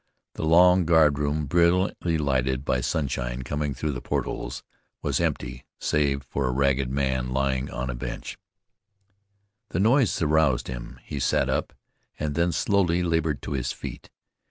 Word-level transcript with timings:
The 0.33 0.43
long 0.45 0.85
guardroom 0.85 1.45
brilliantly 1.45 2.17
lighted 2.17 2.65
by 2.65 2.81
sunshine 2.81 3.43
coming 3.43 3.75
through 3.75 3.91
the 3.91 4.01
portholes, 4.01 4.63
was 5.03 5.19
empty 5.19 5.63
save 5.79 6.23
for 6.23 6.47
a 6.47 6.51
ragged 6.51 6.89
man 6.89 7.29
lying 7.29 7.69
on 7.69 7.87
a 7.91 7.93
bench. 7.93 8.39
The 9.69 9.79
noise 9.79 10.19
aroused 10.19 10.69
him; 10.69 10.99
he 11.03 11.19
sat 11.19 11.49
up, 11.51 11.71
and 12.17 12.33
then 12.33 12.51
slowly 12.51 13.03
labored 13.03 13.43
to 13.43 13.51
his 13.51 13.71
feet. 13.71 14.09